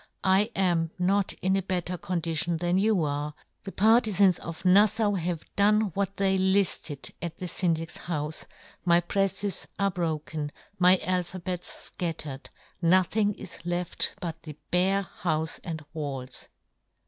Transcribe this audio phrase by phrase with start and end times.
[0.23, 5.19] I am not in a better' condition than you are; the par' tifans of Naffau
[5.19, 10.97] have done what * they lifted at the Syndic's houfe;* my preffes are broken, my
[11.03, 12.47] alpha' bets fcattered,
[12.81, 16.47] nothing is left but' the bare houfe and walls."